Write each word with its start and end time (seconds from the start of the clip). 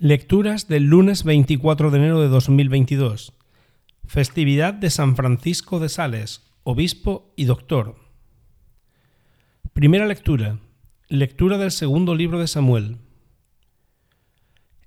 Lecturas 0.00 0.68
del 0.68 0.84
lunes 0.84 1.24
24 1.24 1.90
de 1.90 1.98
enero 1.98 2.20
de 2.20 2.28
2022. 2.28 3.32
Festividad 4.06 4.72
de 4.72 4.90
San 4.90 5.16
Francisco 5.16 5.80
de 5.80 5.88
Sales, 5.88 6.52
obispo 6.62 7.32
y 7.34 7.46
doctor. 7.46 7.96
Primera 9.72 10.06
lectura. 10.06 10.60
Lectura 11.08 11.58
del 11.58 11.72
segundo 11.72 12.14
libro 12.14 12.38
de 12.38 12.46
Samuel. 12.46 12.98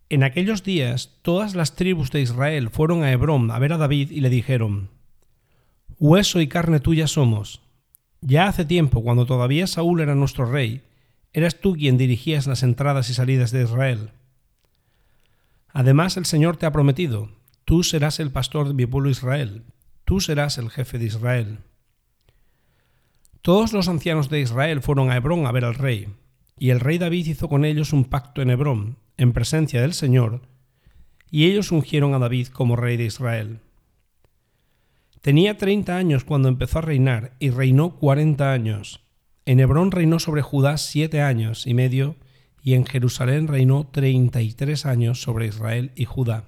En 0.07 0.23
aquellos 0.23 0.63
días 0.63 1.19
todas 1.23 1.55
las 1.55 1.75
tribus 1.75 2.09
de 2.11 2.21
Israel 2.21 2.69
fueron 2.69 3.03
a 3.03 3.11
Hebrón 3.11 3.51
a 3.51 3.59
ver 3.59 3.73
a 3.73 3.77
David 3.77 4.11
y 4.11 4.21
le 4.21 4.29
dijeron, 4.29 4.91
Hueso 5.99 6.39
y 6.39 6.47
carne 6.47 6.79
tuya 6.79 7.07
somos. 7.07 7.59
Ya 8.21 8.47
hace 8.47 8.63
tiempo, 8.63 9.03
cuando 9.03 9.25
todavía 9.25 9.67
Saúl 9.67 9.99
era 9.99 10.15
nuestro 10.15 10.49
rey, 10.49 10.83
eras 11.33 11.59
tú 11.59 11.73
quien 11.73 11.97
dirigías 11.97 12.47
las 12.47 12.63
entradas 12.63 13.09
y 13.09 13.13
salidas 13.13 13.51
de 13.51 13.63
Israel. 13.63 14.11
Además 15.73 16.17
el 16.17 16.25
Señor 16.25 16.57
te 16.57 16.65
ha 16.65 16.71
prometido, 16.71 17.29
tú 17.65 17.83
serás 17.83 18.19
el 18.19 18.31
pastor 18.31 18.67
de 18.67 18.73
mi 18.73 18.85
pueblo 18.85 19.09
Israel, 19.09 19.63
tú 20.05 20.19
serás 20.19 20.57
el 20.57 20.69
jefe 20.69 20.99
de 20.99 21.05
Israel. 21.05 21.59
Todos 23.41 23.73
los 23.73 23.87
ancianos 23.87 24.29
de 24.29 24.41
Israel 24.41 24.81
fueron 24.81 25.09
a 25.09 25.15
Hebrón 25.15 25.47
a 25.47 25.51
ver 25.51 25.65
al 25.65 25.75
rey, 25.75 26.07
y 26.59 26.69
el 26.69 26.79
rey 26.79 26.97
David 26.97 27.25
hizo 27.25 27.49
con 27.49 27.65
ellos 27.65 27.93
un 27.93 28.05
pacto 28.05 28.41
en 28.41 28.51
Hebrón, 28.51 28.97
en 29.17 29.33
presencia 29.33 29.81
del 29.81 29.93
Señor, 29.93 30.41
y 31.31 31.45
ellos 31.45 31.71
ungieron 31.71 32.13
a 32.13 32.19
David 32.19 32.47
como 32.49 32.75
rey 32.75 32.97
de 32.97 33.05
Israel. 33.05 33.59
Tenía 35.21 35.57
treinta 35.57 35.97
años 35.97 36.23
cuando 36.23 36.49
empezó 36.49 36.79
a 36.79 36.81
reinar, 36.81 37.33
y 37.39 37.49
reinó 37.49 37.95
cuarenta 37.95 38.51
años. 38.51 39.01
En 39.45 39.59
Hebrón 39.59 39.91
reinó 39.91 40.19
sobre 40.19 40.41
Judá 40.41 40.77
siete 40.77 41.21
años 41.21 41.65
y 41.65 41.73
medio, 41.73 42.15
y 42.61 42.73
en 42.73 42.85
Jerusalén 42.85 43.47
reinó 43.47 43.87
treinta 43.87 44.41
y 44.41 44.53
tres 44.53 44.85
años 44.85 45.21
sobre 45.21 45.47
Israel 45.47 45.91
y 45.95 46.05
Judá. 46.05 46.45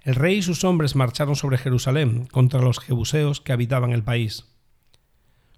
El 0.00 0.14
rey 0.14 0.38
y 0.38 0.42
sus 0.42 0.64
hombres 0.64 0.96
marcharon 0.96 1.36
sobre 1.36 1.58
Jerusalén 1.58 2.26
contra 2.26 2.60
los 2.60 2.80
jebuseos 2.80 3.40
que 3.40 3.52
habitaban 3.52 3.92
el 3.92 4.02
país. 4.02 4.44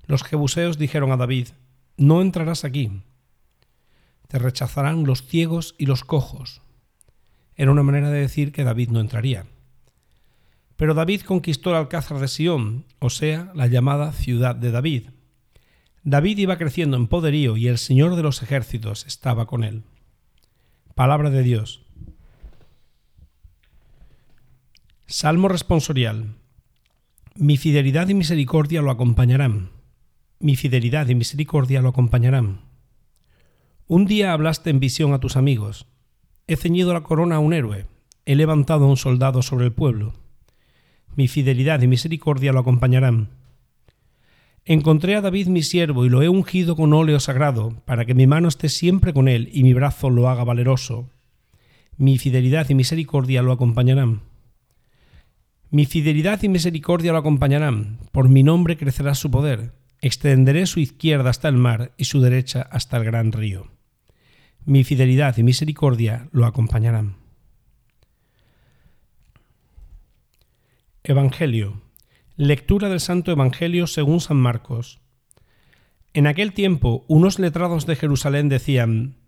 Los 0.07 0.25
jebuseos 0.25 0.77
dijeron 0.77 1.13
a 1.13 1.17
David, 1.17 1.49
No 1.97 2.21
entrarás 2.21 2.65
aquí. 2.65 3.03
Te 4.29 4.39
rechazarán 4.39 5.05
los 5.05 5.25
ciegos 5.27 5.75
y 5.79 5.87
los 5.87 6.05
cojos. 6.05 6.63
Era 7.55 7.71
una 7.71 7.83
manera 7.83 8.11
de 8.11 8.21
decir 8.21 8.53
que 8.53 8.65
David 8.65 8.89
no 8.91 9.01
entraría. 9.01 9.47
Pero 10.77 10.95
David 10.95 11.23
conquistó 11.23 11.71
el 11.71 11.77
alcázar 11.77 12.19
de 12.19 12.29
Sión, 12.29 12.87
o 13.01 13.11
sea, 13.11 13.53
la 13.55 13.67
llamada 13.67 14.13
ciudad 14.13 14.57
de 14.57 14.71
David, 14.71 15.11
David 16.03 16.39
iba 16.39 16.57
creciendo 16.57 16.97
en 16.97 17.09
poderío 17.09 17.57
y 17.57 17.69
el 17.69 17.77
Señor 17.77 18.17
de 18.17 18.23
los 18.23 18.43
ejércitos 18.43 19.07
estaba 19.07 19.47
con 19.47 19.65
él. 19.65 19.83
Palabra 20.95 21.31
de 21.31 21.43
Dios. 21.43 21.83
Salmo 25.07 25.49
responsorial. 25.49 26.37
Mi 27.35 27.57
fidelidad 27.57 28.09
y 28.09 28.15
misericordia 28.15 28.81
lo 28.81 28.91
acompañarán. 28.91 29.71
Mi 30.39 30.57
fidelidad 30.57 31.09
y 31.09 31.15
misericordia 31.15 31.83
lo 31.83 31.91
acompañarán. 31.91 32.63
Un 33.87 34.07
día 34.07 34.33
hablaste 34.33 34.71
en 34.71 34.81
visión 34.81 35.13
a 35.13 35.21
tus 35.21 35.37
amigos. 35.37 35.87
He 36.47 36.57
ceñido 36.57 36.95
la 36.95 37.03
corona 37.03 37.37
a 37.37 37.41
un 37.41 37.53
héroe. 37.53 37.87
He 38.25 38.37
levantado 38.37 38.85
a 38.85 38.89
un 38.89 38.97
soldado 38.97 39.43
sobre 39.43 39.67
el 39.67 39.73
pueblo. 39.73 40.15
Mi 41.15 41.29
fidelidad 41.29 41.83
y 41.83 41.89
misericordia 41.89 42.53
lo 42.53 42.61
acompañarán. 42.61 43.40
Encontré 44.65 45.17
a 45.17 45.21
David 45.21 45.49
mi 45.49 45.63
siervo 45.63 46.05
y 46.05 46.09
lo 46.09 46.23
he 46.23 46.29
ungido 46.29 46.77
con 46.77 46.93
óleo 46.93 47.19
sagrado, 47.19 47.83
para 47.87 48.05
que 48.05 48.15
mi 48.15 48.27
mano 48.27 48.49
esté 48.49 48.69
siempre 48.69 49.13
con 49.13 49.27
él 49.27 49.49
y 49.53 49.63
mi 49.63 49.73
brazo 49.73 50.11
lo 50.11 50.29
haga 50.29 50.45
valeroso. 50.45 51.11
Mi 51.97 52.19
fidelidad 52.19 52.69
y 52.69 52.75
misericordia 52.75 53.43
lo 53.43 53.53
acompañarán. 53.53 54.23
Mi 55.71 55.87
fidelidad 55.87 56.43
y 56.43 56.49
misericordia 56.49 57.13
lo 57.13 57.19
acompañarán, 57.19 57.99
por 58.13 58.29
mi 58.29 58.43
nombre 58.43 58.77
crecerá 58.77 59.15
su 59.15 59.31
poder, 59.31 59.73
extenderé 60.01 60.67
su 60.67 60.81
izquierda 60.81 61.31
hasta 61.31 61.49
el 61.49 61.57
mar 61.57 61.93
y 61.97 62.05
su 62.05 62.21
derecha 62.21 62.63
hasta 62.63 62.97
el 62.97 63.05
gran 63.05 63.33
río. 63.33 63.69
Mi 64.65 64.85
fidelidad 64.85 65.37
y 65.39 65.43
misericordia 65.43 66.29
lo 66.33 66.45
acompañarán. 66.47 67.17
Evangelio 71.03 71.81
Lectura 72.43 72.89
del 72.89 73.01
Santo 73.01 73.31
Evangelio 73.33 73.87
según 73.87 74.19
San 74.23 74.39
Marcos. 74.39 75.03
En 76.15 76.27
aquel 76.27 76.55
tiempo, 76.55 77.05
unos 77.07 77.39
letrados 77.39 77.85
de 77.85 77.97
Jerusalén 77.97 78.49
decían: 78.49 79.19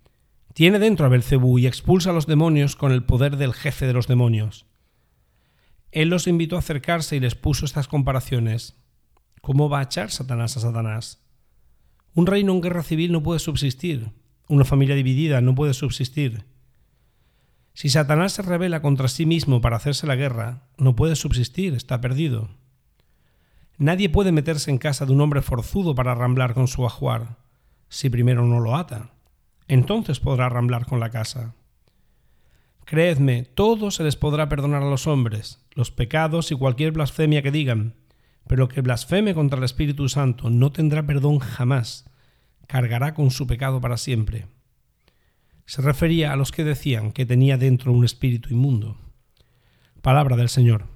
Tiene 0.54 0.78
dentro 0.78 1.04
a 1.04 1.10
Belcebú 1.10 1.58
y 1.58 1.66
expulsa 1.66 2.08
a 2.08 2.12
los 2.14 2.26
demonios 2.26 2.74
con 2.74 2.90
el 2.90 3.04
poder 3.04 3.36
del 3.36 3.52
jefe 3.52 3.86
de 3.86 3.92
los 3.92 4.06
demonios. 4.06 4.64
Él 5.90 6.08
los 6.08 6.26
invitó 6.26 6.56
a 6.56 6.60
acercarse 6.60 7.14
y 7.14 7.20
les 7.20 7.34
puso 7.34 7.66
estas 7.66 7.86
comparaciones. 7.86 8.78
¿Cómo 9.42 9.68
va 9.68 9.80
a 9.80 9.82
echar 9.82 10.10
Satanás 10.10 10.56
a 10.56 10.60
Satanás? 10.60 11.22
Un 12.14 12.26
reino 12.26 12.54
en 12.54 12.62
guerra 12.62 12.82
civil 12.82 13.12
no 13.12 13.22
puede 13.22 13.40
subsistir. 13.40 14.08
Una 14.48 14.64
familia 14.64 14.94
dividida 14.94 15.42
no 15.42 15.54
puede 15.54 15.74
subsistir. 15.74 16.46
Si 17.74 17.90
Satanás 17.90 18.32
se 18.32 18.40
revela 18.40 18.80
contra 18.80 19.08
sí 19.08 19.26
mismo 19.26 19.60
para 19.60 19.76
hacerse 19.76 20.06
la 20.06 20.16
guerra, 20.16 20.70
no 20.78 20.96
puede 20.96 21.14
subsistir, 21.14 21.74
está 21.74 22.00
perdido. 22.00 22.61
Nadie 23.78 24.09
puede 24.09 24.33
meterse 24.33 24.71
en 24.71 24.78
casa 24.78 25.06
de 25.06 25.12
un 25.12 25.21
hombre 25.21 25.43
forzudo 25.43 25.94
para 25.94 26.15
ramblar 26.15 26.55
con 26.55 26.69
su 26.69 26.87
ajuar, 26.87 27.37
si 27.88 28.10
primero 28.10 28.47
no 28.47 28.60
lo 28.60 28.77
ata. 28.77 29.10
Entonces 29.69 30.21
podrá 30.21 30.49
ramblar 30.49 30.87
con 30.87 31.00
la 31.00 31.10
casa. 31.10 31.55
Creedme, 32.84 33.44
todo 33.44 33.91
se 33.91 34.05
les 34.05 34.16
podrá 34.16 34.49
perdonar 34.49 34.83
a 34.83 34.91
los 34.91 35.06
hombres, 35.06 35.65
los 35.72 35.91
pecados 35.91 36.50
y 36.50 36.56
cualquier 36.56 36.93
blasfemia 36.93 37.43
que 37.43 37.50
digan, 37.50 37.94
pero 38.47 38.69
que 38.69 38.81
blasfeme 38.81 39.34
contra 39.34 39.59
el 39.59 39.65
Espíritu 39.65 40.09
Santo 40.09 40.50
no 40.50 40.72
tendrá 40.72 41.06
perdón 41.06 41.39
jamás, 41.39 42.10
cargará 42.66 43.15
con 43.15 43.31
su 43.31 43.47
pecado 43.47 43.81
para 43.81 43.97
siempre. 43.97 44.47
Se 45.65 45.81
refería 45.81 46.33
a 46.33 46.37
los 46.37 46.53
que 46.53 46.65
decían 46.65 47.12
que 47.12 47.25
tenía 47.25 47.56
dentro 47.56 47.93
un 47.93 48.04
espíritu 48.04 48.50
inmundo. 48.50 48.99
Palabra 50.03 50.37
del 50.37 50.49
Señor. 50.49 50.91